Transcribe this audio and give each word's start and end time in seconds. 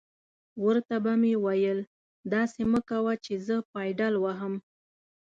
ور 0.63 0.77
ته 0.87 0.95
به 1.03 1.13
مې 1.21 1.33
ویل: 1.43 1.79
داسې 2.33 2.61
مه 2.71 2.81
کوه 2.89 3.13
چې 3.25 3.33
زه 3.47 3.55
پایډل 3.71 4.13
وهم. 4.19 4.53